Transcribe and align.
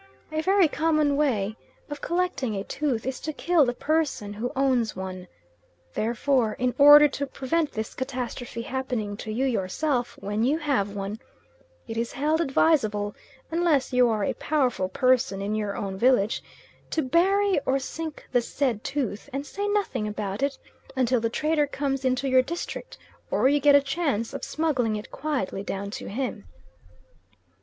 A 0.31 0.41
very 0.41 0.67
common 0.67 1.15
way 1.15 1.55
of 1.87 2.01
collecting 2.01 2.55
a 2.55 2.63
tooth 2.63 3.05
is 3.05 3.19
to 3.19 3.31
kill 3.31 3.65
the 3.67 3.73
person 3.75 4.33
who 4.33 4.51
owns 4.55 4.95
one. 4.95 5.27
Therefore 5.93 6.53
in 6.53 6.73
order 6.79 7.07
to 7.09 7.27
prevent 7.27 7.73
this 7.73 7.93
catastrophe 7.93 8.63
happening 8.63 9.15
to 9.17 9.31
you 9.31 9.45
yourself, 9.45 10.17
when 10.19 10.43
you 10.43 10.57
have 10.57 10.95
one, 10.95 11.19
it 11.87 11.97
is 11.97 12.13
held 12.13 12.41
advisable, 12.41 13.15
unless 13.51 13.93
you 13.93 14.09
are 14.09 14.23
a 14.23 14.33
powerful 14.33 14.89
person 14.89 15.39
in 15.39 15.53
your 15.53 15.77
own 15.77 15.99
village, 15.99 16.41
to 16.89 17.03
bury 17.03 17.59
or 17.67 17.77
sink 17.77 18.25
the 18.31 18.41
said 18.41 18.83
tooth 18.83 19.29
and 19.31 19.45
say 19.45 19.67
nothing 19.67 20.07
about 20.07 20.41
it 20.41 20.57
until 20.95 21.21
the 21.21 21.29
trader 21.29 21.67
comes 21.67 22.03
into 22.03 22.27
your 22.27 22.41
district 22.41 22.97
or 23.29 23.47
you 23.47 23.59
get 23.59 23.75
a 23.75 23.81
chance 23.83 24.33
of 24.33 24.43
smuggling 24.43 24.95
it 24.95 25.11
quietly 25.11 25.61
down 25.61 25.91
to 25.91 26.07
him. 26.09 26.47